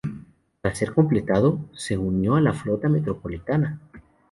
Tras 0.63 0.79
ser 0.79 0.95
completado, 0.95 1.59
se 1.75 1.95
unió 1.95 2.33
a 2.33 2.41
la 2.41 2.53
flota 2.53 2.89
metropolitana. 2.89 3.79